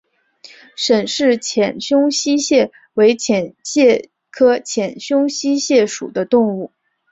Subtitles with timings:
[0.75, 6.71] 沈氏浅胸溪蟹为溪蟹科浅胸溪蟹属的动物。